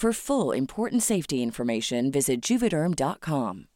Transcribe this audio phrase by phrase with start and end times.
[0.00, 3.66] For full important safety information, visit juvederm.com.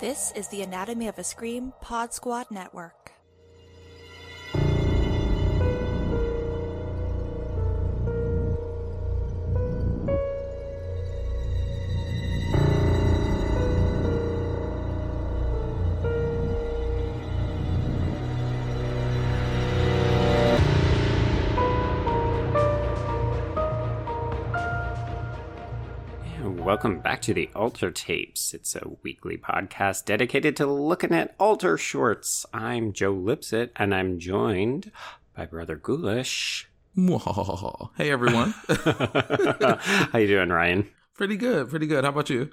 [0.00, 2.97] This is the Anatomy of a Scream Pod Squad Network.
[26.78, 28.54] Welcome back to the Alter Tapes.
[28.54, 32.46] It's a weekly podcast dedicated to looking at Alter shorts.
[32.54, 34.92] I'm Joe Lipsett, and I'm joined
[35.34, 36.68] by Brother Ghoulish.
[37.96, 38.54] Hey everyone.
[38.68, 40.88] How you doing, Ryan?
[41.16, 42.04] pretty good, pretty good.
[42.04, 42.52] How about you?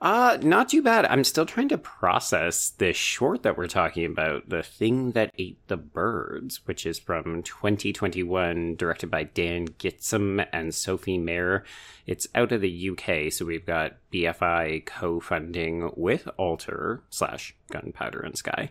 [0.00, 1.04] Uh, not too bad.
[1.04, 5.58] I'm still trying to process this short that we're talking about, The Thing That Ate
[5.68, 11.64] the Birds, which is from 2021, directed by Dan Gitsham and Sophie Mair.
[12.06, 18.38] It's out of the UK, so we've got BFI co-funding with Alter slash Gunpowder and
[18.38, 18.70] Sky.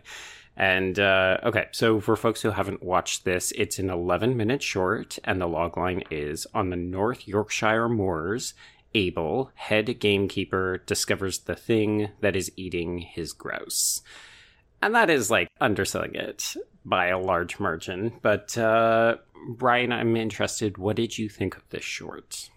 [0.56, 5.16] And uh, okay, so for folks who haven't watched this, it's an 11 minute short,
[5.22, 8.52] and the logline is on the North Yorkshire moors.
[8.94, 14.02] Abel, head gamekeeper, discovers the thing that is eating his grouse.
[14.82, 18.14] And that is like underselling it by a large margin.
[18.22, 19.16] But uh,
[19.58, 20.78] Ryan, I'm interested.
[20.78, 22.50] What did you think of this short?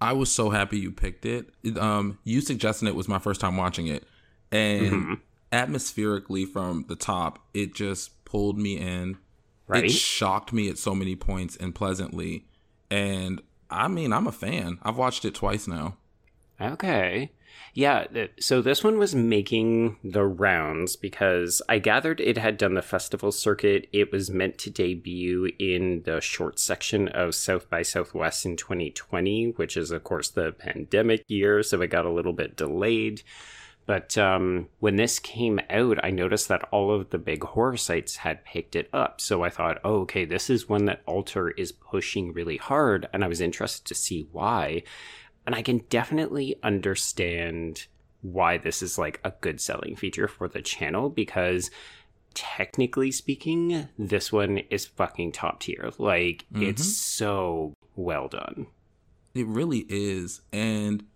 [0.00, 1.46] I was so happy you picked it.
[1.76, 4.04] Um, you suggesting it was my first time watching it,
[4.52, 5.20] and Mhm.
[5.52, 9.18] atmospherically from the top, it just pulled me in.
[9.66, 9.84] Right?
[9.84, 12.46] It shocked me at so many points and pleasantly,
[12.90, 14.78] and I mean, I'm a fan.
[14.82, 15.96] I've watched it twice now.
[16.60, 17.32] Okay.
[17.74, 22.74] Yeah, uh, so this one was making the rounds because I gathered it had done
[22.74, 23.88] the festival circuit.
[23.92, 29.52] It was meant to debut in the short section of South by Southwest in 2020,
[29.56, 33.22] which is, of course, the pandemic year, so it got a little bit delayed.
[33.88, 38.16] But um, when this came out, I noticed that all of the big horror sites
[38.16, 39.18] had picked it up.
[39.18, 43.08] So I thought, oh, okay, this is one that Alter is pushing really hard.
[43.14, 44.82] And I was interested to see why.
[45.46, 47.86] And I can definitely understand
[48.20, 51.70] why this is like a good selling feature for the channel because
[52.34, 55.92] technically speaking, this one is fucking top tier.
[55.96, 58.66] Like, it's so well done.
[59.34, 60.42] It really is.
[60.52, 61.06] And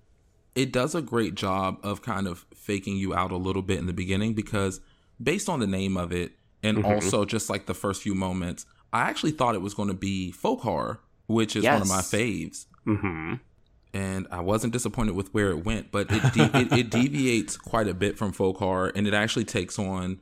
[0.54, 3.87] it does a great job of kind of faking you out a little bit in
[3.87, 4.81] the beginning because
[5.22, 6.32] based on the name of it
[6.62, 6.84] and Mhm.
[6.84, 10.31] also just like the first few moments, I actually thought it was going to be
[10.31, 12.10] folk horror, which is one of my Yes.
[12.12, 12.66] faves.
[12.84, 13.34] hmm
[13.94, 17.88] and I wasn't disappointed with where it went, but it, de- it, it deviates quite
[17.88, 20.19] a bit from folk horror, and it actually takes on.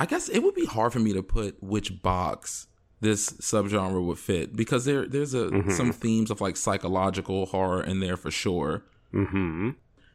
[0.00, 2.66] I guess it would be hard for me to put which box
[3.00, 5.70] this subgenre would fit because there there's a mm-hmm.
[5.70, 8.82] some themes of like psychological horror in there for sure.
[9.14, 9.70] Mm-hmm.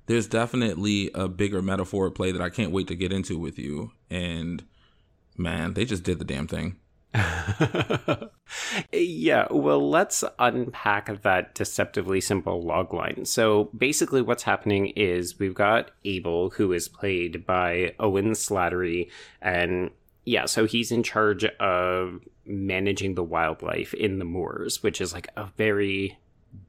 [0.07, 3.91] There's definitely a bigger metaphor play that I can't wait to get into with you,
[4.09, 4.63] and
[5.37, 6.77] man, they just did the damn thing.
[8.91, 13.25] yeah, well, let's unpack that deceptively simple logline.
[13.25, 19.09] So basically, what's happening is we've got Abel, who is played by Owen Slattery,
[19.41, 19.91] and
[20.25, 25.29] yeah, so he's in charge of managing the wildlife in the moors, which is like
[25.35, 26.17] a very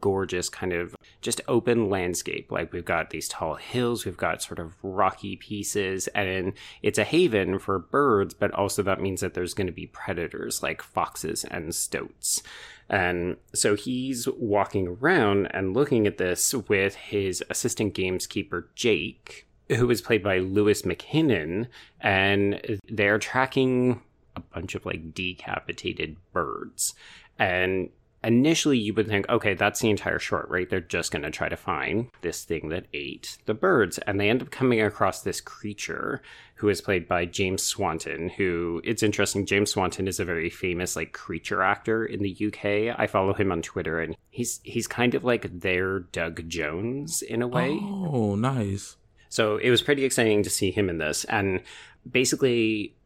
[0.01, 2.51] gorgeous kind of just open landscape.
[2.51, 7.05] Like we've got these tall hills, we've got sort of rocky pieces, and it's a
[7.05, 11.45] haven for birds, but also that means that there's going to be predators like foxes
[11.45, 12.43] and stoats.
[12.89, 19.89] And so he's walking around and looking at this with his assistant gameskeeper, Jake, who
[19.91, 21.69] is played by Lewis McKinnon,
[22.01, 24.03] and they're tracking
[24.35, 26.95] a bunch of like decapitated birds.
[27.39, 27.91] And
[28.23, 30.69] initially you would think, okay, that's the entire short, right?
[30.69, 33.99] They're just going to try to find this thing that ate the birds.
[33.99, 36.21] And they end up coming across this creature
[36.57, 39.47] who is played by James Swanton, who it's interesting.
[39.47, 42.95] James Swanton is a very famous like creature actor in the UK.
[42.99, 47.41] I follow him on Twitter and he's, he's kind of like their Doug Jones in
[47.41, 47.79] a way.
[47.83, 48.97] Oh, nice.
[49.31, 51.25] So it was pretty exciting to see him in this.
[51.25, 51.63] And
[52.11, 52.97] basically,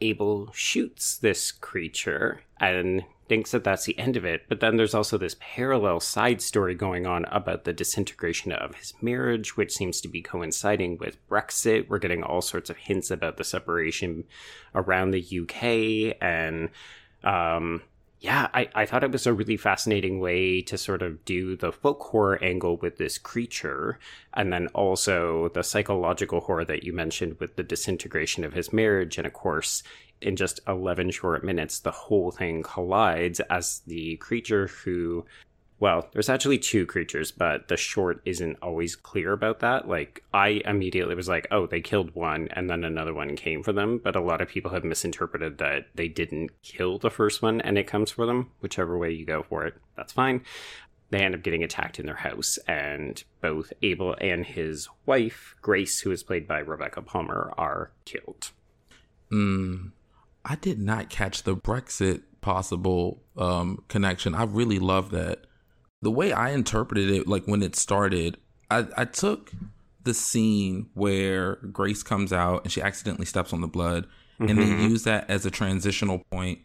[0.00, 4.42] Abel shoots this creature and thinks that that's the end of it.
[4.48, 8.92] But then there's also this parallel side story going on about the disintegration of his
[9.00, 11.88] marriage, which seems to be coinciding with Brexit.
[11.88, 14.24] We're getting all sorts of hints about the separation
[14.74, 16.16] around the UK.
[16.20, 16.70] And
[17.22, 17.82] um,
[18.24, 21.70] yeah, I, I thought it was a really fascinating way to sort of do the
[21.70, 23.98] folk horror angle with this creature.
[24.32, 29.18] And then also the psychological horror that you mentioned with the disintegration of his marriage.
[29.18, 29.82] And of course,
[30.22, 35.26] in just 11 short minutes, the whole thing collides as the creature who,
[35.80, 39.88] well, there's actually two creatures, but the short isn't always clear about that.
[39.88, 43.72] Like, I immediately was like, oh, they killed one and then another one came for
[43.72, 44.00] them.
[44.02, 47.76] But a lot of people have misinterpreted that they didn't kill the first one and
[47.76, 48.50] it comes for them.
[48.60, 50.42] Whichever way you go for it, that's fine.
[51.10, 56.00] They end up getting attacked in their house, and both Abel and his wife, Grace,
[56.00, 58.50] who is played by Rebecca Palmer, are killed.
[59.30, 59.88] Hmm.
[60.44, 64.34] I did not catch the Brexit possible um, connection.
[64.34, 65.46] I really love that.
[66.04, 68.36] The way I interpreted it, like when it started,
[68.70, 69.52] I, I took
[70.04, 74.06] the scene where Grace comes out and she accidentally steps on the blood,
[74.38, 74.48] mm-hmm.
[74.48, 74.88] and they mm-hmm.
[74.88, 76.60] use that as a transitional point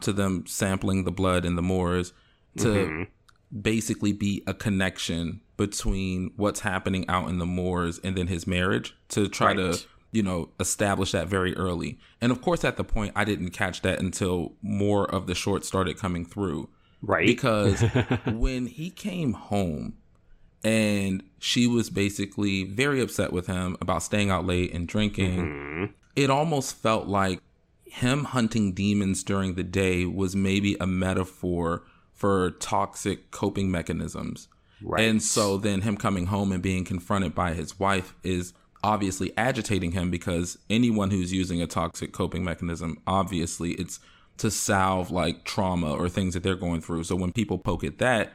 [0.00, 2.12] to them sampling the blood in the moors
[2.56, 3.60] to mm-hmm.
[3.60, 8.96] basically be a connection between what's happening out in the moors and then his marriage
[9.08, 9.56] to try right.
[9.56, 11.98] to you know, establish that very early.
[12.20, 15.64] And of course, at the point, I didn't catch that until more of the short
[15.64, 16.68] started coming through.
[17.02, 17.26] Right.
[17.26, 17.80] Because
[18.26, 19.94] when he came home
[20.62, 25.84] and she was basically very upset with him about staying out late and drinking, mm-hmm.
[26.16, 27.40] it almost felt like
[27.84, 31.82] him hunting demons during the day was maybe a metaphor
[32.12, 34.48] for toxic coping mechanisms.
[34.82, 35.04] Right.
[35.04, 38.52] And so then him coming home and being confronted by his wife is
[38.82, 44.00] obviously agitating him because anyone who's using a toxic coping mechanism, obviously it's
[44.40, 47.04] to salve like trauma or things that they're going through.
[47.04, 48.32] So when people poke at that,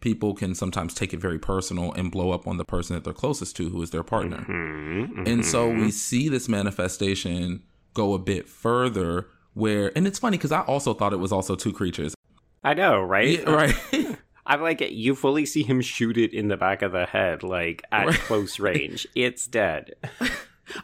[0.00, 3.12] people can sometimes take it very personal and blow up on the person that they're
[3.12, 4.38] closest to, who is their partner.
[4.38, 5.26] Mm-hmm, mm-hmm.
[5.26, 7.62] And so we see this manifestation
[7.94, 11.56] go a bit further where, and it's funny because I also thought it was also
[11.56, 12.14] two creatures.
[12.62, 13.40] I know, right?
[13.40, 13.74] Yeah, right.
[14.46, 17.82] I'm like, you fully see him shoot it in the back of the head, like
[17.90, 19.06] at close range.
[19.14, 19.94] It's dead.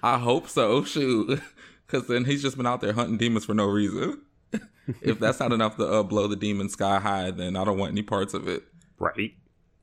[0.02, 0.82] I hope so.
[0.84, 1.40] Shoot,
[1.86, 4.22] because then he's just been out there hunting demons for no reason.
[5.02, 7.92] if that's not enough to uh, blow the demon sky high, then I don't want
[7.92, 8.64] any parts of it.
[8.98, 9.34] Right.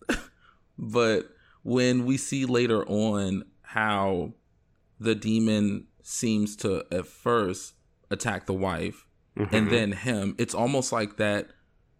[0.77, 1.29] but
[1.63, 4.33] when we see later on how
[4.99, 7.73] the demon seems to at first
[8.09, 9.05] attack the wife
[9.37, 9.53] mm-hmm.
[9.55, 11.49] and then him, it's almost like that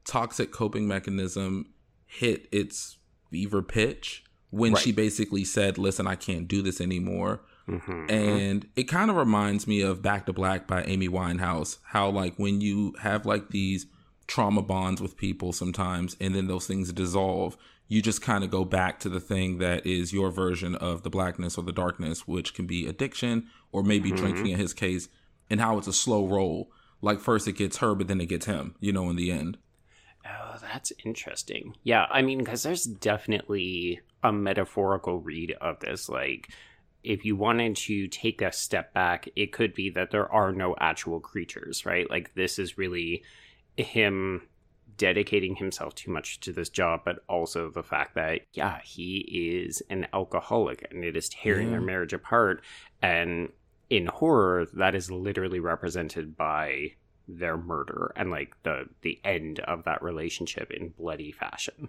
[0.06, 1.74] toxic coping mechanism
[2.06, 2.98] hit its
[3.30, 4.82] fever pitch when right.
[4.82, 8.10] she basically said, "Listen, I can't do this anymore." Mm-hmm.
[8.10, 11.78] And it kind of reminds me of Back to Black by Amy Winehouse.
[11.84, 13.86] How like when you have like these
[14.28, 17.58] trauma bonds with people sometimes, and then those things dissolve,
[17.88, 21.10] you just kind of go back to the thing that is your version of the
[21.10, 24.18] blackness or the darkness, which can be addiction or maybe mm-hmm.
[24.18, 25.08] drinking in his case,
[25.50, 26.72] and how it's a slow roll.
[27.02, 28.76] Like first it gets her, but then it gets him.
[28.80, 29.58] You know, in the end.
[30.26, 31.76] Oh, that's interesting.
[31.84, 36.10] Yeah, I mean, because there's definitely a metaphorical read of this.
[36.10, 36.50] Like,
[37.04, 40.76] if you wanted to take a step back, it could be that there are no
[40.80, 42.10] actual creatures, right?
[42.10, 43.24] Like, this is really
[43.78, 44.48] him
[44.98, 49.82] dedicating himself too much to this job, but also the fact that, yeah, he is
[49.90, 51.72] an alcoholic and it is tearing yeah.
[51.72, 52.62] their marriage apart.
[53.02, 53.50] And
[53.90, 56.92] in horror, that is literally represented by
[57.30, 61.88] their murder and like the the end of that relationship in bloody fashion.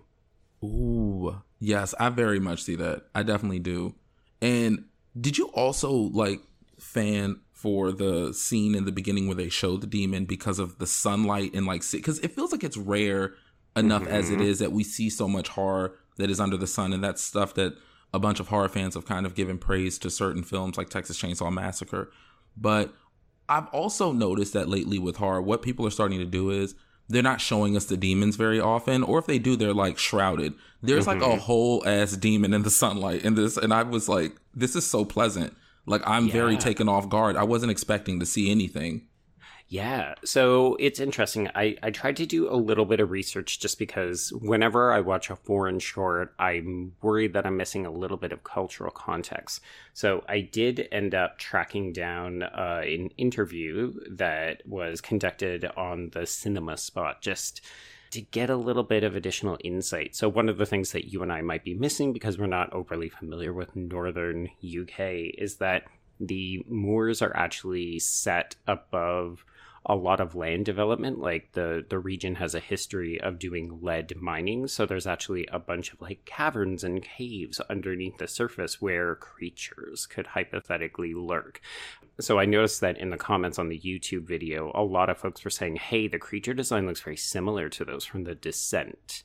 [0.63, 3.07] Ooh, yes, I very much see that.
[3.15, 3.95] I definitely do.
[4.43, 4.85] And
[5.19, 6.41] did you also like
[6.79, 10.87] fan for the scene in the beginning where they show the demon because of the
[10.87, 13.35] sunlight and like because it feels like it's rare
[13.77, 14.13] enough mm-hmm.
[14.13, 14.63] as it mm-hmm.
[14.63, 17.75] that we see so much horror that is under the sun and that's stuff that
[18.13, 21.21] a bunch of horror fans have kind of given praise to certain films like Texas
[21.21, 22.11] Chainsaw Massacre.
[22.57, 22.93] But
[23.49, 26.75] I've also noticed that lately with horror, what people are starting to do is
[27.11, 30.55] they're not showing us the demons very often, or if they do, they're like shrouded.
[30.81, 31.21] There's mm-hmm.
[31.21, 31.41] like a mm-hmm.
[31.41, 35.05] whole ass demon in the sunlight in this, and I was like, this is so
[35.05, 35.57] pleasant.
[35.87, 36.33] Like I'm yeah.
[36.33, 37.37] very taken off guard.
[37.37, 39.09] I wasn't expecting to see anything.
[39.73, 41.49] Yeah, so it's interesting.
[41.55, 45.31] I, I tried to do a little bit of research just because whenever I watch
[45.31, 49.61] a foreign short, I'm worried that I'm missing a little bit of cultural context.
[49.95, 56.27] So I did end up tracking down uh, an interview that was conducted on the
[56.27, 57.61] cinema spot just
[58.11, 60.17] to get a little bit of additional insight.
[60.17, 62.73] So, one of the things that you and I might be missing because we're not
[62.73, 65.85] overly familiar with northern UK is that
[66.19, 69.45] the moors are actually set above
[69.87, 71.19] a lot of land development.
[71.19, 75.59] Like the the region has a history of doing lead mining, so there's actually a
[75.59, 81.61] bunch of like caverns and caves underneath the surface where creatures could hypothetically lurk.
[82.21, 85.45] So I noticed that in the comments on the YouTube video, a lot of folks
[85.45, 89.23] were saying, "Hey, the creature design looks very similar to those from The Descent."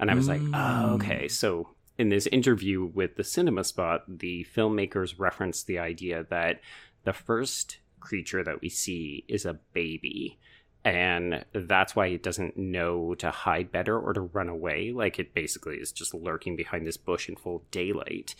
[0.00, 0.30] And I was mm.
[0.30, 5.80] like, "Oh, okay." So in this interview with the Cinema Spot, the filmmakers referenced the
[5.80, 6.60] idea that
[7.04, 10.38] the first creature that we see is a baby.
[10.84, 14.92] And that's why it doesn't know to hide better or to run away.
[14.92, 18.34] Like it basically is just lurking behind this bush in full daylight.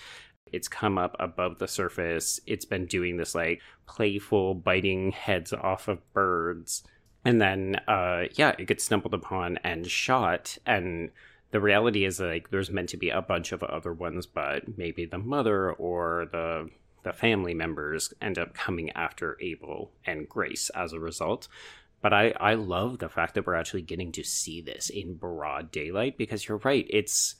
[0.53, 2.41] It's come up above the surface.
[2.47, 6.85] It's been doing this like playful biting heads off of birds.
[7.25, 10.57] And then uh yeah it gets stumbled upon and shot.
[10.65, 11.11] And
[11.51, 15.07] the reality is like there's meant to be a bunch of other ones but maybe
[15.07, 16.69] the mother or the
[17.03, 21.49] the family members end up coming after Abel and Grace as a result.
[22.01, 25.71] But I, I love the fact that we're actually getting to see this in broad
[25.73, 26.87] daylight because you're right.
[26.91, 27.37] It's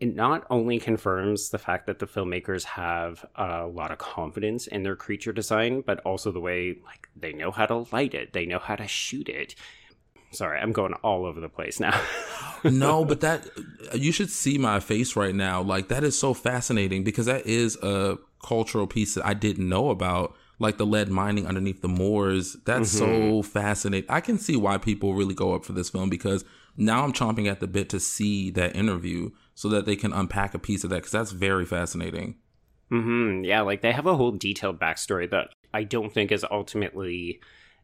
[0.00, 4.82] it not only confirms the fact that the filmmakers have a lot of confidence in
[4.82, 8.44] their creature design, but also the way like they know how to light it, they
[8.44, 9.54] know how to shoot it.
[10.32, 12.00] Sorry, I'm going all over the place now.
[12.64, 13.46] no, but that
[13.94, 15.62] you should see my face right now.
[15.62, 19.90] Like that is so fascinating because that is a cultural piece that I didn't know
[19.90, 22.56] about, like the lead mining underneath the moors.
[22.64, 23.40] That's mm-hmm.
[23.40, 24.10] so fascinating.
[24.10, 26.44] I can see why people really go up for this film because
[26.76, 30.54] now I'm chomping at the bit to see that interview so that they can unpack
[30.54, 32.36] a piece of that because that's very fascinating.
[32.90, 33.44] Mm-hmm.
[33.44, 37.40] Yeah, like they have a whole detailed backstory that I don't think is ultimately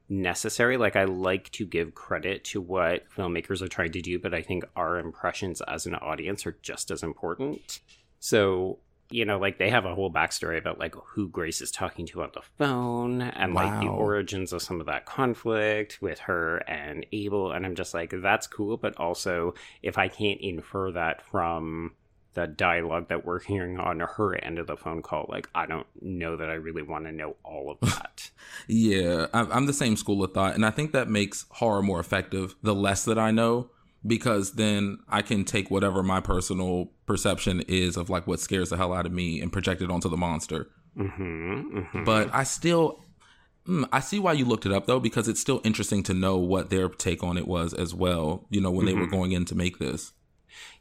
[0.09, 0.77] necessary.
[0.77, 4.43] Like I like to give credit to what filmmakers are trying to do, but I
[4.43, 7.81] think our impressions as an audience are just as important.
[8.21, 8.79] So
[9.11, 12.23] you know, like they have a whole backstory about like who Grace is talking to
[12.23, 13.65] on the phone and wow.
[13.65, 17.53] like the origins of some of that conflict with her and Abel.
[17.53, 18.77] And I'm just like, that's cool.
[18.77, 21.93] But also, if I can't infer that from
[22.39, 25.89] the dialogue that we're hearing on her end of the phone call, like I don't
[26.01, 28.31] know that I really want to know all of that.
[28.69, 30.55] yeah, I'm the same school of thought.
[30.55, 33.71] And I think that makes horror more effective the less that I know
[34.07, 38.77] because then I can take whatever my personal perception is of like what scares the
[38.77, 40.69] hell out of me and project it onto the monster.
[40.97, 42.05] Mm-hmm, mm-hmm.
[42.05, 43.03] But I still,
[43.67, 46.37] mm, I see why you looked it up though, because it's still interesting to know
[46.37, 48.47] what their take on it was as well.
[48.49, 48.87] You know, when mm-hmm.
[48.87, 49.17] they were mm-hmm.
[49.17, 50.13] going in to make this.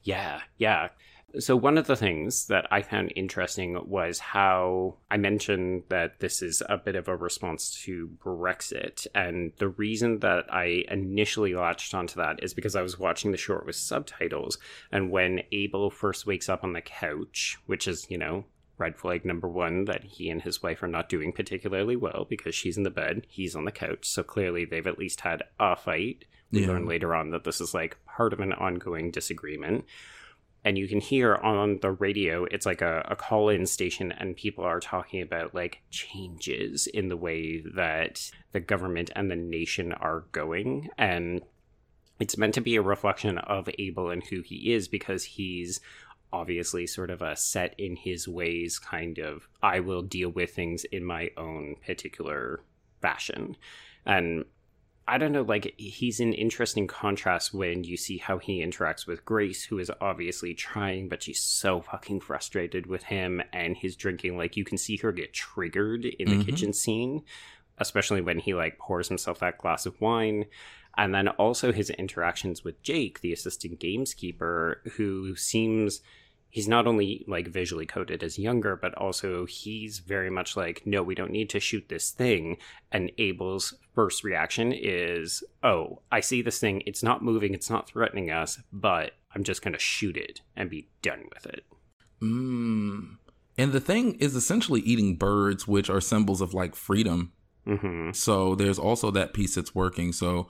[0.04, 0.90] Yeah, yeah.
[1.40, 6.42] So, one of the things that I found interesting was how I mentioned that this
[6.42, 9.08] is a bit of a response to Brexit.
[9.14, 13.38] And the reason that I initially latched onto that is because I was watching the
[13.38, 14.58] short with subtitles.
[14.92, 18.46] And when Abel first wakes up on the couch, which is, you know,
[18.78, 22.56] red flag number one that he and his wife are not doing particularly well because
[22.56, 24.08] she's in the bed, he's on the couch.
[24.08, 26.26] So clearly they've at least had a fight.
[26.52, 26.68] We yeah.
[26.68, 29.86] learn later on that this is like part of an ongoing disagreement
[30.68, 34.66] and you can hear on the radio it's like a, a call-in station and people
[34.66, 40.26] are talking about like changes in the way that the government and the nation are
[40.34, 41.42] going and
[42.20, 45.80] it's meant to be a reflection of Abel and who he is because he's
[46.34, 50.84] obviously sort of a set in his ways kind of I will deal with things
[50.84, 52.60] in my own particular
[53.02, 53.56] fashion.
[54.06, 54.44] And
[55.10, 59.24] I don't know, like he's an interesting contrast when you see how he interacts with
[59.24, 64.38] Grace, who is obviously trying, but she's so fucking frustrated with him and his drinking.
[64.38, 66.44] Like you can see her get triggered in the mm-hmm.
[66.44, 67.24] kitchen scene,
[67.78, 70.46] especially when he like pours himself that glass of wine.
[70.98, 76.02] And then also his interactions with Jake, the assistant gameskeeper, who seems
[76.50, 81.04] he's not only like visually coded as younger, but also he's very much like, no,
[81.04, 82.58] we don't need to shoot this thing.
[82.92, 86.84] And Abel's first reaction is, oh, I see this thing.
[86.86, 87.54] It's not moving.
[87.54, 91.46] It's not threatening us, but I'm just going to shoot it and be done with
[91.46, 91.66] it.
[92.22, 93.18] Mm.
[93.58, 97.34] And the thing is essentially eating birds, which are symbols of like freedom.
[97.68, 98.12] Mm-hmm.
[98.14, 100.14] So there's also that piece that's working.
[100.14, 100.50] So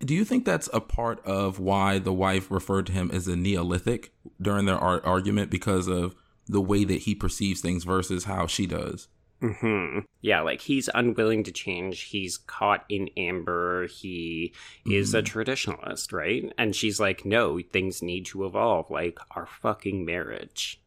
[0.00, 3.36] do you think that's a part of why the wife referred to him as a
[3.36, 6.14] Neolithic during their ar- argument because of
[6.46, 9.08] the way that he perceives things versus how she does?
[9.40, 10.00] Hmm.
[10.22, 12.02] Yeah, like he's unwilling to change.
[12.02, 13.86] He's caught in amber.
[13.86, 14.92] He mm-hmm.
[14.92, 15.38] is a mm-hmm.
[15.38, 16.52] traditionalist, right?
[16.56, 20.80] And she's like, "No, things need to evolve, like our fucking marriage."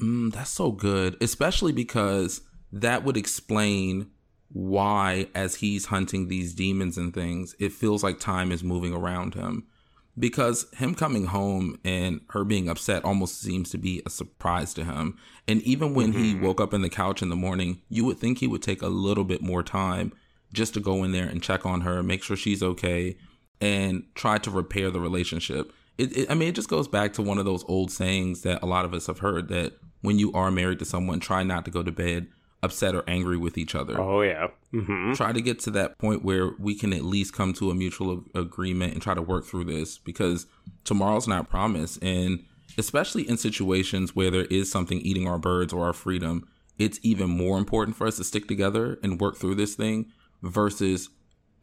[0.00, 4.10] Mm, that's so good, especially because that would explain
[4.50, 9.34] why, as he's hunting these demons and things, it feels like time is moving around
[9.34, 9.66] him.
[10.18, 14.84] Because him coming home and her being upset almost seems to be a surprise to
[14.84, 15.16] him.
[15.46, 16.22] And even when mm-hmm.
[16.22, 18.82] he woke up in the couch in the morning, you would think he would take
[18.82, 20.12] a little bit more time
[20.52, 23.16] just to go in there and check on her, make sure she's okay,
[23.60, 25.72] and try to repair the relationship.
[25.98, 28.62] It, it, I mean, it just goes back to one of those old sayings that
[28.62, 31.64] a lot of us have heard that when you are married to someone, try not
[31.66, 32.28] to go to bed
[32.62, 34.00] upset or angry with each other.
[34.00, 34.48] Oh yeah.
[34.72, 35.12] Mm-hmm.
[35.12, 38.24] Try to get to that point where we can at least come to a mutual
[38.34, 40.46] agreement and try to work through this because
[40.84, 42.44] tomorrow's not promised and
[42.76, 46.48] especially in situations where there is something eating our birds or our freedom,
[46.78, 50.06] it's even more important for us to stick together and work through this thing
[50.42, 51.08] versus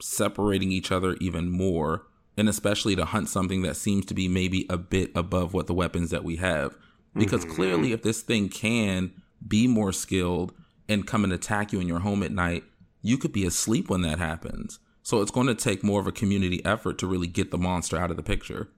[0.01, 2.03] separating each other even more
[2.37, 5.73] and especially to hunt something that seems to be maybe a bit above what the
[5.73, 6.77] weapons that we have
[7.13, 7.55] because mm-hmm.
[7.55, 9.11] clearly if this thing can
[9.47, 10.53] be more skilled
[10.87, 12.63] and come and attack you in your home at night,
[13.01, 14.79] you could be asleep when that happens.
[15.03, 17.97] So it's going to take more of a community effort to really get the monster
[17.97, 18.69] out of the picture.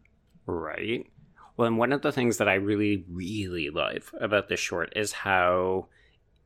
[0.46, 1.08] Right.
[1.56, 5.12] Well, and one of the things that I really, really love about this short is
[5.12, 5.88] how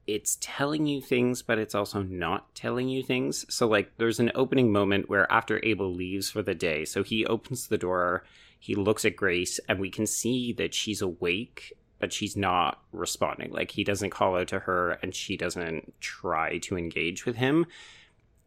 [0.08, 3.46] it's telling you things, but it's also not telling you things.
[3.54, 7.26] So, like, there's an opening moment where after Abel leaves for the day, so he
[7.26, 8.24] opens the door,
[8.60, 13.52] he looks at Grace, and we can see that she's awake but she's not responding.
[13.52, 17.68] Like he doesn't call out to her and she doesn't try to engage with him.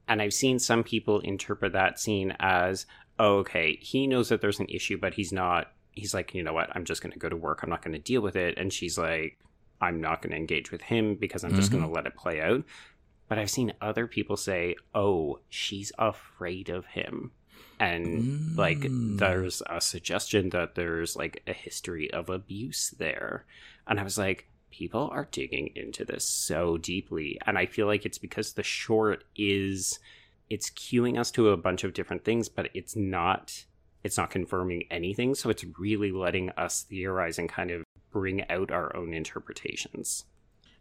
[0.06, 2.84] And I've seen some people interpret that scene as,
[3.18, 6.52] oh, okay, he knows that there's an issue, but he's not, he's like, you know
[6.52, 7.62] what, I'm just going to go to work.
[7.62, 8.58] I'm not going to deal with it.
[8.58, 9.38] And she's like,
[9.80, 11.60] I'm not going to engage with him because I'm mm-hmm.
[11.60, 12.64] just going to let it play out.
[13.28, 17.30] But I've seen other people say, oh, she's afraid of him
[17.84, 18.56] and mm.
[18.56, 23.44] like there's a suggestion that there's like a history of abuse there.
[23.86, 27.38] And i was like people are digging into this so deeply.
[27.46, 29.98] And i feel like it's because the short is
[30.48, 33.64] it's cueing us to a bunch of different things but it's not
[34.02, 35.34] it's not confirming anything.
[35.34, 40.26] So it's really letting us theorize and kind of bring out our own interpretations.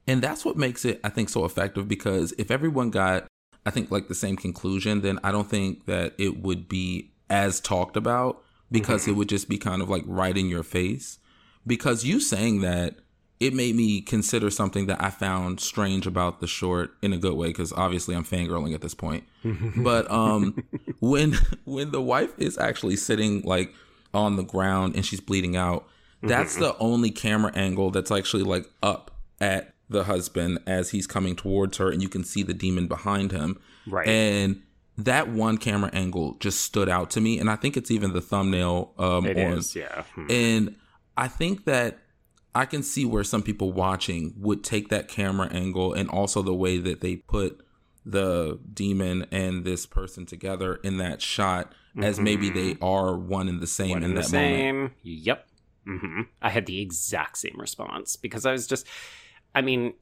[0.06, 3.28] And that's what makes it i think so effective because if everyone got
[3.66, 7.60] I think like the same conclusion, then I don't think that it would be as
[7.60, 9.12] talked about because mm-hmm.
[9.12, 11.20] it would just be kind of like right in your face.
[11.66, 12.96] Because you saying that
[13.40, 17.34] it made me consider something that I found strange about the short in a good
[17.34, 19.26] way because obviously I'm fangirling at this point.
[19.78, 20.64] but um
[21.00, 21.34] when
[21.66, 23.74] when the wife is actually sitting like
[24.14, 25.86] on the ground and she's bleeding out,
[26.22, 26.64] that's mm-hmm.
[26.64, 31.78] the only camera angle that's actually like up at the husband as he's coming towards
[31.78, 33.60] her and you can see the demon behind him.
[33.88, 34.08] Right.
[34.08, 34.62] And
[34.98, 38.22] that one camera angle just stood out to me and I think it's even the
[38.22, 40.04] thumbnail um it on, is, yeah.
[40.16, 40.28] Hmm.
[40.30, 40.76] And
[41.18, 42.00] I think that
[42.56, 46.54] I can see where some people watching would take that camera angle and also the
[46.54, 47.62] way that they put
[48.06, 52.04] the demon and this person together in that shot mm-hmm.
[52.04, 52.84] as maybe they mm-hmm.
[52.84, 54.76] are one and the same one in that same.
[54.76, 54.94] moment.
[55.04, 55.48] Yep.
[55.88, 56.22] Mm-hmm.
[56.42, 58.88] I had the exact same response because I was just
[59.56, 59.94] I mean,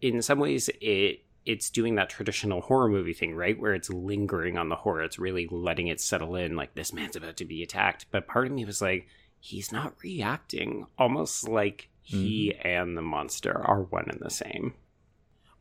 [0.00, 3.58] in some ways, it it's doing that traditional horror movie thing, right?
[3.58, 5.02] Where it's lingering on the horror.
[5.02, 8.04] It's really letting it settle in, like this man's about to be attacked.
[8.10, 9.08] But part of me was like,
[9.40, 10.86] he's not reacting.
[10.98, 12.68] Almost like he mm-hmm.
[12.68, 14.74] and the monster are one and the same.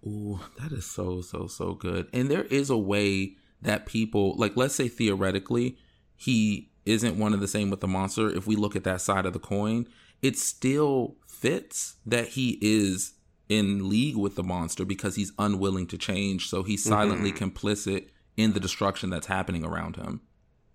[0.05, 2.09] Ooh, that is so, so, so good.
[2.11, 5.77] And there is a way that people, like, let's say theoretically,
[6.17, 9.25] he isn't one of the same with the monster, if we look at that side
[9.25, 9.87] of the coin,
[10.21, 13.13] it still fits that he is
[13.49, 16.49] in league with the monster because he's unwilling to change.
[16.49, 17.45] So he's silently mm-hmm.
[17.45, 20.21] complicit in the destruction that's happening around him.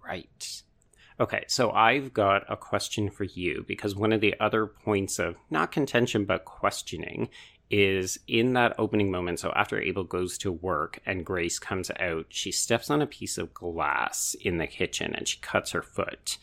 [0.04, 0.62] Right.
[1.20, 5.36] Okay, so I've got a question for you because one of the other points of
[5.50, 7.28] not contention but questioning
[7.70, 9.38] is in that opening moment.
[9.38, 13.38] So after Abel goes to work and Grace comes out, she steps on a piece
[13.38, 16.38] of glass in the kitchen and she cuts her foot.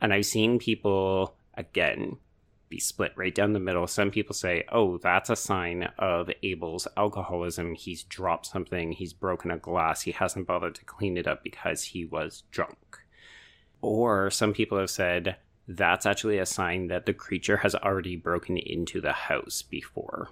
[0.00, 2.18] And I've seen people, again,
[2.68, 3.86] be split right down the middle.
[3.86, 7.74] Some people say, oh, that's a sign of Abel's alcoholism.
[7.74, 11.84] He's dropped something, he's broken a glass, he hasn't bothered to clean it up because
[11.84, 12.98] he was drunk.
[13.80, 18.56] Or some people have said, that's actually a sign that the creature has already broken
[18.56, 20.30] into the house before.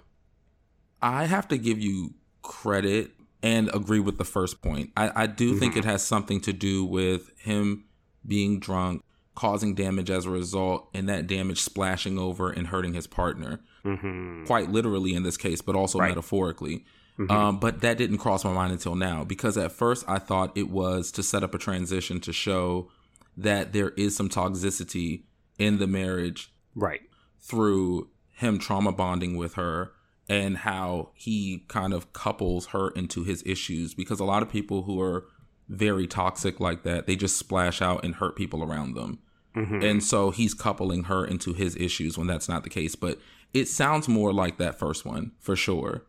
[1.01, 3.11] I have to give you credit
[3.43, 4.91] and agree with the first point.
[4.97, 5.59] I, I do mm-hmm.
[5.59, 7.85] think it has something to do with him
[8.25, 9.03] being drunk,
[9.37, 13.59] causing damage as a result, and that damage splashing over and hurting his partner.
[13.85, 14.45] Mm-hmm.
[14.45, 16.09] Quite literally in this case, but also right.
[16.09, 16.85] metaphorically.
[17.19, 17.31] Mm-hmm.
[17.31, 20.69] Um, but that didn't cross my mind until now because at first I thought it
[20.71, 22.89] was to set up a transition to show
[23.37, 25.23] that there is some toxicity
[25.59, 26.51] in the marriage.
[26.73, 27.01] Right.
[27.39, 29.91] Through him trauma bonding with her
[30.27, 34.83] and how he kind of couples her into his issues because a lot of people
[34.83, 35.25] who are
[35.69, 39.19] very toxic like that, they just splash out and hurt people around them.
[39.57, 39.81] Mm-hmm.
[39.81, 42.95] And so he's coupling her into his issues when that's not the case.
[42.95, 43.19] But
[43.53, 46.03] it sounds more like that first one for sure.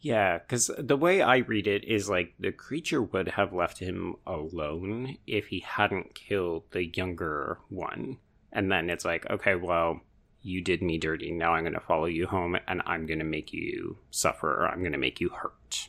[0.00, 4.14] Yeah, because the way I read it is like the creature would have left him
[4.26, 8.18] alone if he hadn't killed the younger one.
[8.52, 10.00] And then it's like, okay, well,
[10.40, 11.32] you did me dirty.
[11.32, 14.68] Now I'm going to follow you home and I'm going to make you suffer or
[14.68, 15.88] I'm going to make you hurt.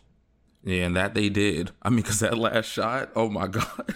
[0.63, 1.71] Yeah, and that they did.
[1.83, 3.95] I mean, because that last shot, oh my God.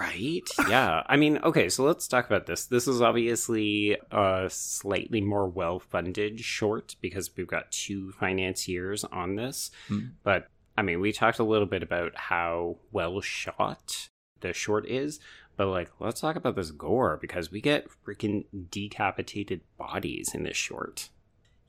[0.00, 0.48] Right?
[0.68, 1.02] Yeah.
[1.06, 2.66] I mean, okay, so let's talk about this.
[2.66, 9.34] This is obviously a slightly more well funded short because we've got two financiers on
[9.34, 9.70] this.
[9.88, 10.12] Mm.
[10.22, 14.08] But I mean, we talked a little bit about how well shot
[14.40, 15.20] the short is,
[15.56, 20.56] but like, let's talk about this gore because we get freaking decapitated bodies in this
[20.56, 21.10] short.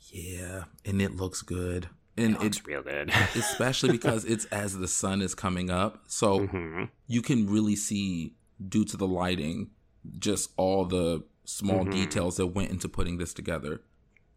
[0.09, 1.89] Yeah, and it looks good.
[2.17, 3.09] And it looks it, real good.
[3.35, 6.03] especially because it's as the sun is coming up.
[6.07, 6.85] So mm-hmm.
[7.07, 8.35] you can really see,
[8.67, 9.71] due to the lighting,
[10.19, 11.91] just all the small mm-hmm.
[11.91, 13.81] details that went into putting this together.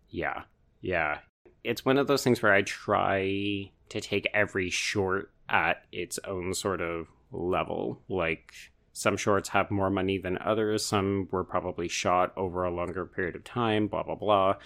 [0.09, 0.43] Yeah.
[0.81, 1.19] Yeah.
[1.63, 6.55] It's one of those things where I try to take every short at its own
[6.55, 8.03] sort of level.
[8.09, 8.53] Like,
[8.93, 10.87] some shorts have more money than others.
[10.87, 14.57] Some were probably shot over a longer period of time, blah, blah, blah.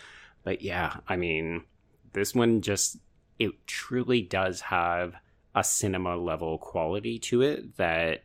[0.44, 1.64] But yeah, I mean,
[2.12, 2.98] this one just,
[3.38, 5.14] it truly does have
[5.54, 8.22] a cinema level quality to it that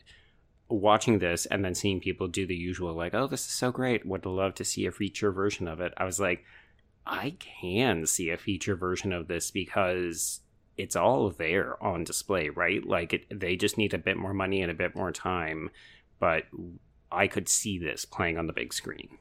[0.70, 4.06] watching this and then seeing people do the usual, like, oh, this is so great.
[4.06, 5.94] Would love to see a feature version of it.
[5.98, 6.44] I was like,
[7.06, 10.40] I can see a feature version of this because
[10.78, 12.86] it's all there on display, right?
[12.86, 15.70] Like it, they just need a bit more money and a bit more time,
[16.20, 16.46] but
[17.12, 19.18] I could see this playing on the big screen.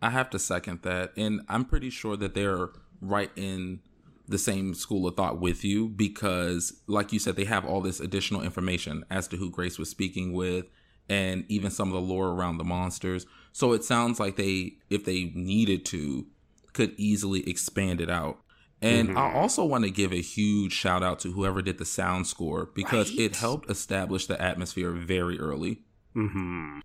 [0.00, 2.68] I have to second that, and I'm pretty sure that they're
[3.00, 3.80] right in
[4.26, 8.00] the same school of thought with you because, like you said, they have all this
[8.00, 10.66] additional information as to who Grace was speaking with,
[11.08, 13.26] and even some of the lore around the monsters.
[13.52, 16.26] So it sounds like they, if they needed to,
[16.72, 18.38] could easily expand it out
[18.84, 19.18] and mm-hmm.
[19.18, 22.68] I also want to give a huge shout out to whoever did the sound score
[22.74, 23.20] because right?
[23.20, 25.80] it helped establish the atmosphere very early.
[26.14, 26.80] Mm-hmm.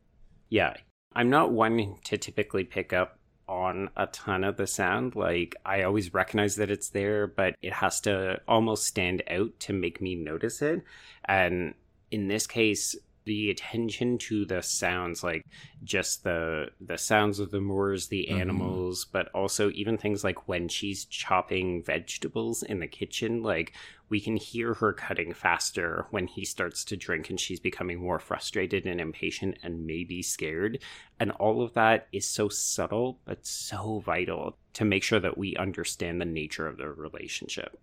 [0.47, 0.75] Yeah.
[1.13, 3.18] I'm not one to typically pick up
[3.49, 5.15] on a ton of the sound.
[5.15, 9.73] Like, I always recognize that it's there, but it has to almost stand out to
[9.73, 10.83] make me notice it.
[11.25, 11.73] And
[12.12, 12.95] in this case,
[13.29, 15.45] the attention to the sounds like
[15.83, 18.41] just the the sounds of the moors the mm-hmm.
[18.41, 19.11] animals mm-hmm.
[19.11, 23.73] but also even things like when she's chopping vegetables in the kitchen like
[24.09, 28.17] we can hear her cutting faster when he starts to drink and she's becoming more
[28.17, 30.79] frustrated and impatient and maybe scared
[31.19, 35.55] and all of that is so subtle but so vital to make sure that we
[35.57, 37.79] understand the nature of the relationship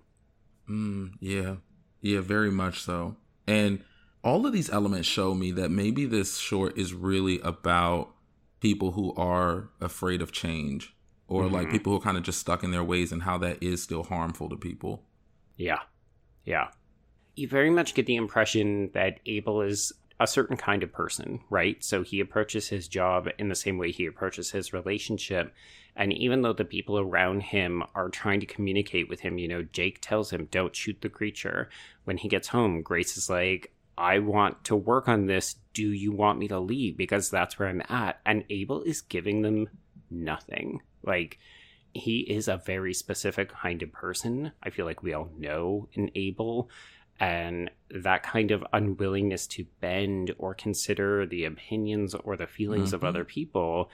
[0.68, 1.54] mm, yeah
[2.00, 3.14] yeah very much so
[3.46, 3.80] and
[4.26, 8.10] all of these elements show me that maybe this short is really about
[8.58, 10.96] people who are afraid of change
[11.28, 11.54] or mm-hmm.
[11.54, 13.80] like people who are kind of just stuck in their ways and how that is
[13.80, 15.04] still harmful to people.
[15.56, 15.78] Yeah.
[16.44, 16.70] Yeah.
[17.36, 21.84] You very much get the impression that Abel is a certain kind of person, right?
[21.84, 25.54] So he approaches his job in the same way he approaches his relationship.
[25.94, 29.62] And even though the people around him are trying to communicate with him, you know,
[29.62, 31.68] Jake tells him, don't shoot the creature.
[32.04, 35.56] When he gets home, Grace is like, I want to work on this.
[35.72, 36.96] Do you want me to leave?
[36.96, 38.20] Because that's where I'm at.
[38.26, 39.68] And Abel is giving them
[40.10, 40.80] nothing.
[41.02, 41.38] Like,
[41.94, 44.52] he is a very specific kind of person.
[44.62, 46.68] I feel like we all know in Abel.
[47.18, 52.96] And that kind of unwillingness to bend or consider the opinions or the feelings mm-hmm.
[52.96, 53.90] of other people,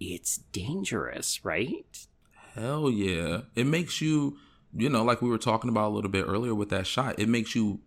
[0.00, 2.06] it's dangerous, right?
[2.54, 3.42] Hell yeah.
[3.54, 4.38] It makes you,
[4.74, 7.28] you know, like we were talking about a little bit earlier with that shot, it
[7.28, 7.80] makes you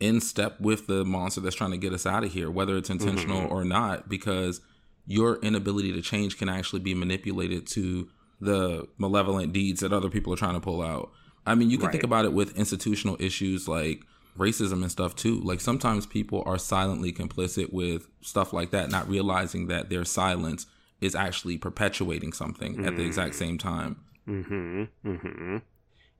[0.00, 2.90] in step with the monster that's trying to get us out of here, whether it's
[2.90, 3.52] intentional mm-hmm.
[3.52, 4.60] or not, because
[5.06, 8.08] your inability to change can actually be manipulated to
[8.40, 11.10] the malevolent deeds that other people are trying to pull out.
[11.46, 11.92] I mean, you can right.
[11.92, 14.02] think about it with institutional issues like
[14.36, 15.40] racism and stuff too.
[15.40, 20.66] Like sometimes people are silently complicit with stuff like that, not realizing that their silence
[21.00, 22.86] is actually perpetuating something mm-hmm.
[22.86, 23.38] at the exact mm.
[23.38, 24.04] same time.
[24.28, 24.84] Mm-hmm.
[25.04, 25.56] Mm-hmm.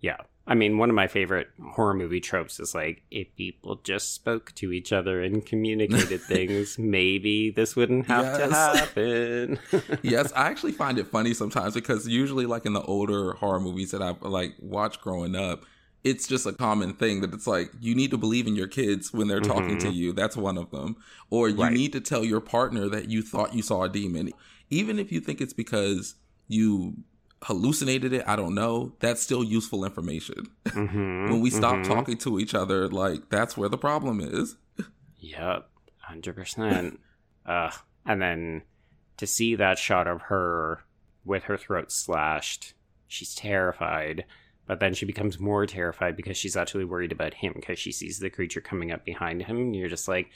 [0.01, 0.19] Yeah.
[0.49, 4.53] I mean, one of my favorite horror movie tropes is like, if people just spoke
[4.57, 8.49] to each other and communicated things, maybe this wouldn't have yes.
[8.49, 9.59] to happen.
[10.03, 13.91] yes, I actually find it funny sometimes because usually, like in the older horror movies
[13.91, 15.65] that I've like watched growing up,
[16.05, 19.13] it's just a common thing that it's like you need to believe in your kids
[19.13, 19.89] when they're talking mm-hmm.
[19.89, 20.13] to you.
[20.13, 20.97] That's one of them.
[21.31, 21.73] Or you right.
[21.73, 24.31] need to tell your partner that you thought you saw a demon,
[24.71, 26.15] even if you think it's because
[26.47, 26.95] you
[27.43, 28.25] hallucinated it.
[28.27, 28.93] I don't know.
[29.01, 30.49] That's still useful information.
[30.77, 31.91] Mm-hmm, when we stop mm-hmm.
[31.91, 34.57] talking to each other, like that's where the problem is.
[35.19, 35.71] yep,
[36.01, 37.01] hundred percent.
[37.47, 37.71] Uh,
[38.05, 38.63] and then
[39.17, 40.83] to see that shot of her
[41.25, 42.75] with her throat slashed,
[43.07, 44.27] she's terrified.
[44.67, 48.19] But then she becomes more terrified because she's actually worried about him because she sees
[48.19, 49.57] the creature coming up behind him.
[49.57, 50.29] And you're just like,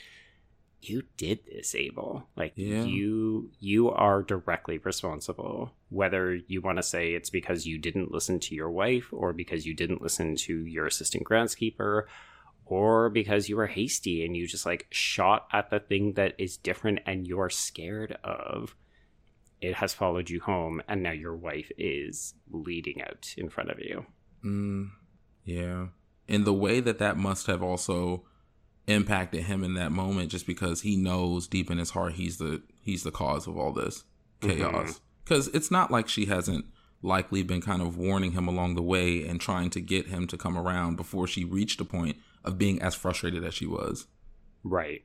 [0.81, 2.27] you did this abel.
[2.35, 2.83] Like yeah.
[2.83, 5.71] you you are directly responsible.
[5.89, 9.65] Whether you want to say it's because you didn't listen to your wife or because
[9.65, 12.03] you didn't listen to your assistant groundskeeper
[12.65, 16.57] or because you were hasty and you just like shot at the thing that is
[16.57, 18.75] different and you're scared of
[19.59, 23.79] it has followed you home and now your wife is bleeding out in front of
[23.79, 24.05] you.
[24.43, 24.89] Mm,
[25.45, 25.87] yeah.
[26.27, 28.23] In the way that that must have also
[28.91, 32.61] impacted him in that moment just because he knows deep in his heart he's the
[32.81, 34.03] he's the cause of all this
[34.41, 35.01] chaos.
[35.23, 35.57] Because mm-hmm.
[35.57, 36.65] it's not like she hasn't
[37.01, 40.37] likely been kind of warning him along the way and trying to get him to
[40.37, 44.07] come around before she reached a point of being as frustrated as she was.
[44.63, 45.03] Right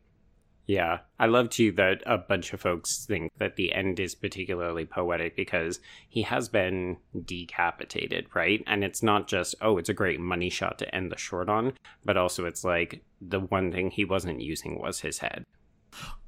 [0.67, 4.85] yeah, I love too that a bunch of folks think that the end is particularly
[4.85, 8.65] poetic because he has been decapitated, right?
[8.67, 11.75] And it's not just, oh, it's a great money shot to end the short on,
[12.05, 15.45] but also it's like the one thing he wasn't using was his head.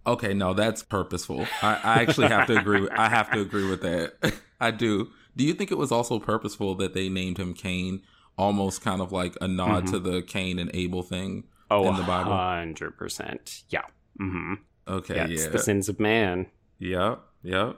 [0.07, 1.46] Okay, no, that's purposeful.
[1.61, 2.83] I, I actually have to agree.
[2.83, 4.35] With, I have to agree with that.
[4.61, 5.11] I do.
[5.37, 8.03] Do you think it was also purposeful that they named him Cain,
[8.38, 9.92] almost kind of like a nod mm-hmm.
[9.94, 12.33] to the Cain and Abel thing oh, in the Bible?
[12.33, 13.64] Hundred percent.
[13.68, 13.83] Yeah.
[14.20, 14.54] Mm-hmm.
[14.87, 15.48] Okay, yeah, yeah.
[15.48, 16.46] the sins of man.
[16.78, 17.76] Yep, yep.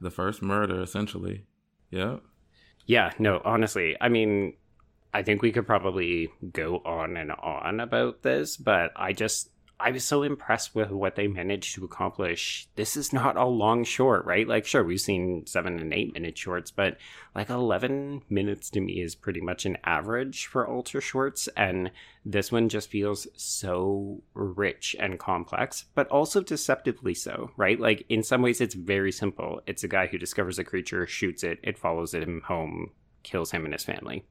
[0.00, 1.46] The first murder, essentially.
[1.90, 2.22] Yep.
[2.86, 4.54] Yeah, no, honestly, I mean,
[5.12, 9.90] I think we could probably go on and on about this, but I just I
[9.90, 12.66] was so impressed with what they managed to accomplish.
[12.76, 14.48] This is not a long short, right?
[14.48, 16.96] Like, sure, we've seen seven and eight minute shorts, but
[17.34, 21.46] like 11 minutes to me is pretty much an average for Alter shorts.
[21.56, 21.90] And
[22.24, 27.78] this one just feels so rich and complex, but also deceptively so, right?
[27.78, 29.60] Like, in some ways, it's very simple.
[29.66, 33.66] It's a guy who discovers a creature, shoots it, it follows him home, kills him
[33.66, 34.24] and his family.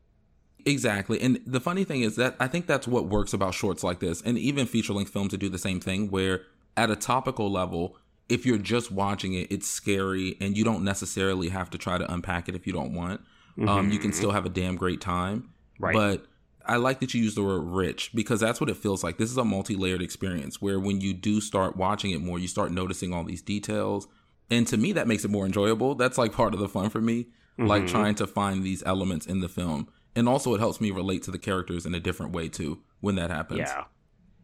[0.66, 1.22] Exactly.
[1.22, 4.22] And the funny thing is that I think that's what works about shorts like this
[4.24, 6.42] and even feature length films to do the same thing where
[6.76, 7.98] at a topical level,
[8.30, 12.12] if you're just watching it, it's scary and you don't necessarily have to try to
[12.12, 13.22] unpack it if you don't want.
[13.58, 13.70] Mm-hmm.
[13.70, 15.52] Um, you can still have a damn great time.
[15.80, 15.94] Right.
[15.94, 16.26] But
[16.66, 19.18] I like that you use the word rich because that's what it feels like.
[19.18, 22.48] This is a multi layered experience where when you do start watching it more, you
[22.48, 24.08] start noticing all these details.
[24.50, 25.94] And to me, that makes it more enjoyable.
[25.94, 27.26] That's like part of the fun for me,
[27.60, 27.68] mm-hmm.
[27.68, 31.24] like trying to find these elements in the film and also it helps me relate
[31.24, 33.60] to the characters in a different way too when that happens.
[33.60, 33.84] Yeah,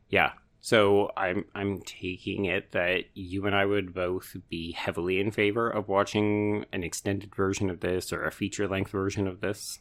[0.09, 0.31] yeah.
[0.59, 5.69] So I'm I'm taking it that you and I would both be heavily in favor
[5.69, 9.79] of watching an extended version of this or a feature length version of this.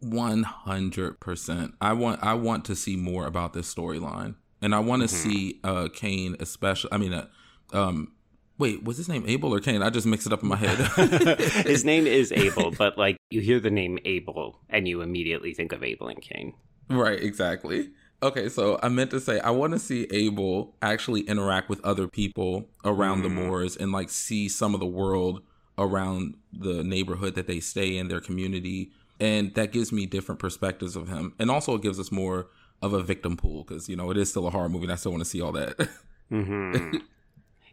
[0.00, 1.74] One hundred percent.
[1.80, 5.30] I want I want to see more about this storyline, and I want to mm-hmm.
[5.30, 6.92] see uh Cain, especially.
[6.92, 7.26] I mean, uh,
[7.72, 8.12] um,
[8.58, 9.82] Wait, was his name Abel or Cain?
[9.82, 10.78] I just mixed it up in my head.
[11.66, 15.72] his name is Abel, but like you hear the name Abel and you immediately think
[15.72, 16.54] of Abel and Cain.
[16.90, 17.90] Right, exactly.
[18.20, 22.08] Okay, so I meant to say I want to see Abel actually interact with other
[22.08, 23.24] people around mm.
[23.24, 25.42] the moors and like see some of the world
[25.76, 28.90] around the neighborhood that they stay in, their community,
[29.20, 31.32] and that gives me different perspectives of him.
[31.38, 32.48] And also it gives us more
[32.82, 34.96] of a victim pool because you know it is still a horror movie and I
[34.96, 35.88] still want to see all that.
[36.28, 36.96] hmm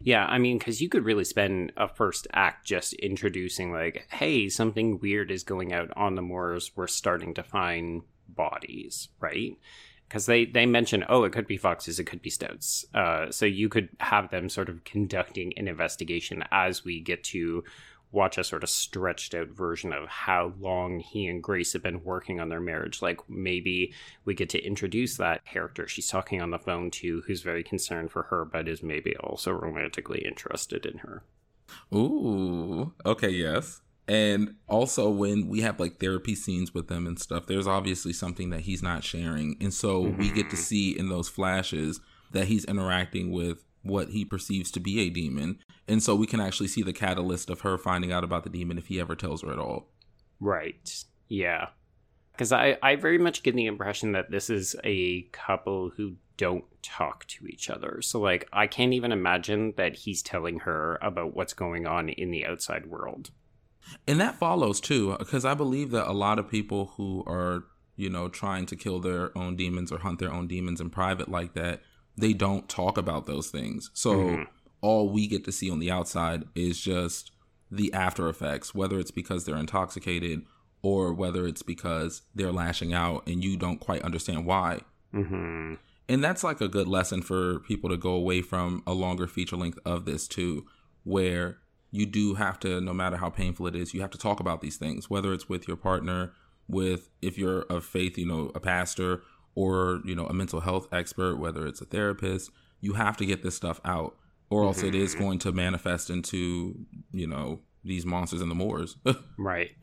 [0.00, 4.48] yeah, I mean, because you could really spend a first act just introducing, like, hey,
[4.48, 6.72] something weird is going out on the moors.
[6.76, 9.56] We're starting to find bodies, right?
[10.08, 12.84] Because they, they mention, oh, it could be foxes, it could be stoats.
[12.94, 17.64] Uh, so you could have them sort of conducting an investigation as we get to
[18.12, 22.04] watch a sort of stretched out version of how long he and Grace have been
[22.04, 23.02] working on their marriage.
[23.02, 23.92] Like maybe
[24.24, 28.10] we get to introduce that character she's talking on the phone to who's very concerned
[28.10, 31.24] for her, but is maybe also romantically interested in her.
[31.94, 33.80] Ooh, okay, yes.
[34.08, 38.50] And also, when we have like therapy scenes with them and stuff, there's obviously something
[38.50, 39.56] that he's not sharing.
[39.60, 40.18] And so mm-hmm.
[40.18, 44.80] we get to see in those flashes that he's interacting with what he perceives to
[44.80, 45.58] be a demon.
[45.88, 48.78] And so we can actually see the catalyst of her finding out about the demon
[48.78, 49.88] if he ever tells her at all.
[50.40, 51.04] Right.
[51.28, 51.68] Yeah.
[52.32, 56.64] Because I, I very much get the impression that this is a couple who don't
[56.82, 58.00] talk to each other.
[58.02, 62.30] So, like, I can't even imagine that he's telling her about what's going on in
[62.30, 63.30] the outside world.
[64.06, 67.64] And that follows too, because I believe that a lot of people who are,
[67.96, 71.30] you know, trying to kill their own demons or hunt their own demons in private
[71.30, 71.80] like that,
[72.16, 73.90] they don't talk about those things.
[73.94, 74.42] So mm-hmm.
[74.80, 77.30] all we get to see on the outside is just
[77.70, 80.42] the after effects, whether it's because they're intoxicated
[80.82, 84.80] or whether it's because they're lashing out and you don't quite understand why.
[85.12, 85.74] Mm-hmm.
[86.08, 89.56] And that's like a good lesson for people to go away from a longer feature
[89.56, 90.66] length of this too,
[91.02, 91.58] where
[91.90, 94.60] you do have to, no matter how painful it is, you have to talk about
[94.60, 96.32] these things, whether it's with your partner,
[96.68, 99.22] with if you're of faith, you know, a pastor,
[99.56, 103.42] or you know a mental health expert whether it's a therapist you have to get
[103.42, 104.14] this stuff out
[104.50, 104.88] or else mm-hmm.
[104.88, 105.24] it is mm-hmm.
[105.24, 108.96] going to manifest into you know these monsters in the moors.
[109.38, 109.70] Right.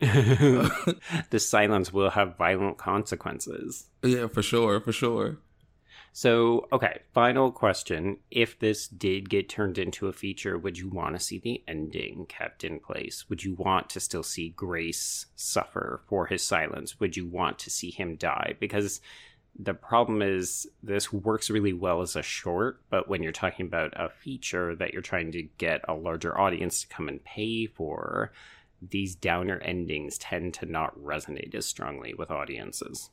[1.30, 3.88] The silence will have violent consequences.
[4.02, 5.38] Yeah for sure for sure.
[6.12, 8.18] So okay final question.
[8.30, 12.26] If this did get turned into a feature would you want to see the ending
[12.28, 13.28] kept in place?
[13.28, 17.00] Would you want to still see grace suffer for his silence?
[17.00, 18.54] Would you want to see him die?
[18.60, 19.00] Because
[19.58, 23.92] the problem is this works really well as a short, but when you're talking about
[23.94, 28.32] a feature that you're trying to get a larger audience to come and pay for,
[28.82, 33.10] these downer endings tend to not resonate as strongly with audiences.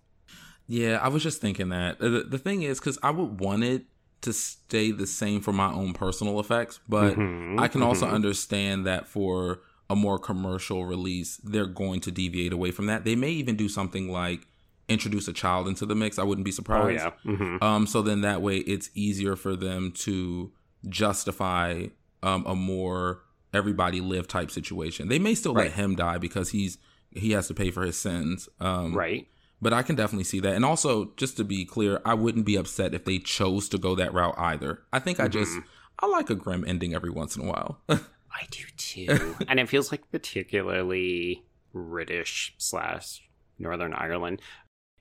[0.68, 2.00] Yeah, I was just thinking that.
[2.00, 3.86] The, the thing is, because I would want it
[4.22, 8.16] to stay the same for my own personal effects, but mm-hmm, I can also mm-hmm.
[8.16, 13.04] understand that for a more commercial release, they're going to deviate away from that.
[13.04, 14.48] They may even do something like
[14.92, 17.04] introduce a child into the mix, I wouldn't be surprised.
[17.04, 17.32] Oh, yeah.
[17.32, 17.64] Mm-hmm.
[17.64, 20.52] Um, so then that way it's easier for them to
[20.90, 21.88] justify
[22.24, 23.22] um, a more
[23.54, 25.08] everybody live type situation.
[25.08, 25.66] They may still right.
[25.66, 26.78] let him die because he's
[27.12, 28.48] he has to pay for his sins.
[28.60, 29.28] Um, right.
[29.62, 30.56] But I can definitely see that.
[30.56, 33.94] And also, just to be clear, I wouldn't be upset if they chose to go
[33.96, 34.82] that route either.
[34.92, 35.26] I think mm-hmm.
[35.26, 35.52] I just
[36.00, 37.80] I like a grim ending every once in a while.
[37.90, 39.36] I do too.
[39.48, 43.22] and it feels like particularly British slash
[43.60, 44.42] Northern Ireland.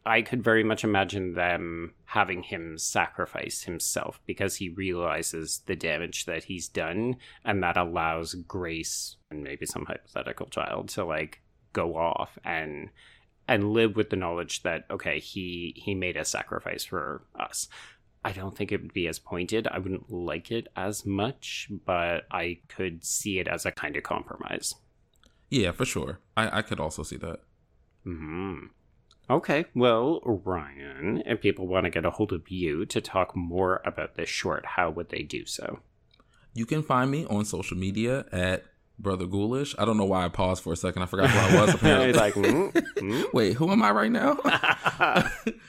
[0.07, 6.25] I could very much imagine them having him sacrifice himself because he realizes the damage
[6.25, 11.97] that he's done, and that allows Grace and maybe some hypothetical child to like go
[11.97, 12.89] off and
[13.47, 17.69] and live with the knowledge that okay, he he made a sacrifice for us.
[18.25, 19.67] I don't think it would be as pointed.
[19.67, 24.03] I wouldn't like it as much, but I could see it as a kind of
[24.03, 24.75] compromise.
[25.49, 26.21] Yeah, for sure.
[26.37, 27.41] I, I could also see that.
[28.05, 28.67] Hmm.
[29.31, 33.81] Okay, well, Ryan, if people want to get a hold of you to talk more
[33.85, 35.79] about this short, how would they do so?
[36.53, 38.65] You can find me on social media at
[38.99, 39.77] Brother Ghoulish.
[39.79, 41.03] I don't know why I paused for a second.
[41.03, 41.75] I forgot who I was.
[41.75, 43.25] Apparently, like, mm, mm.
[43.33, 44.37] wait, who am I right now?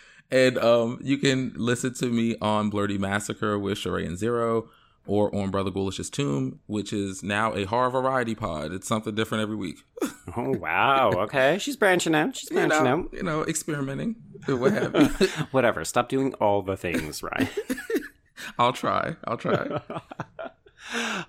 [0.32, 4.70] and um, you can listen to me on Blerdy Massacre with Sheree and Zero
[5.08, 8.72] or on Brother Ghoulish's Tomb, which is now a horror variety pod.
[8.72, 9.80] It's something different every week.
[10.38, 11.12] oh wow!
[11.12, 12.36] Okay, she's branching out.
[12.36, 13.14] She's branching you know, out.
[13.14, 14.16] You know, experimenting.
[14.48, 15.28] What have you?
[15.52, 15.86] Whatever.
[15.86, 17.50] Stop doing all the things, right?
[18.58, 19.16] I'll try.
[19.26, 19.82] I'll try.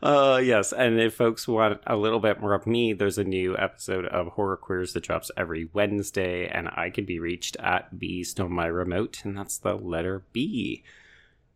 [0.03, 3.57] uh yes and if folks want a little bit more of me there's a new
[3.59, 8.25] episode of horror queers that drops every wednesday and i can be reached at b
[8.25, 10.83] stole my remote and that's the letter b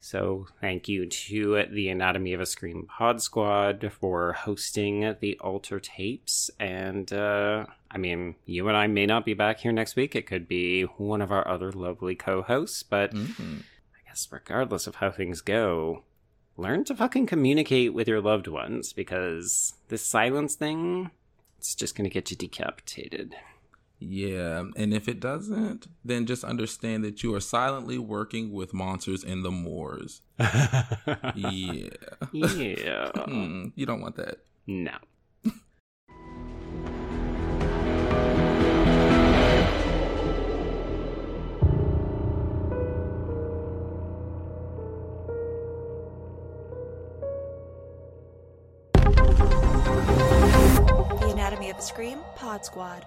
[0.07, 5.81] so, thank you to the Anatomy of a Scream Pod Squad for hosting the Alter
[5.81, 6.49] Tapes.
[6.61, 10.15] And, uh, I mean, you and I may not be back here next week.
[10.15, 13.57] It could be one of our other lovely co hosts, but mm-hmm.
[13.97, 16.05] I guess regardless of how things go,
[16.57, 21.11] learn to fucking communicate with your loved ones because this silence thing,
[21.59, 23.35] it's just going to get you decapitated.
[23.99, 29.25] Yeah, and if it doesn't, then just understand that you are silently working with monsters
[29.25, 30.21] in the moors.
[30.39, 31.89] yeah.
[32.33, 33.11] Yeah.
[33.27, 34.39] Hmm, you don't want that.
[34.67, 34.93] no.
[49.97, 53.07] The Anatomy of a Scream Pod Squad.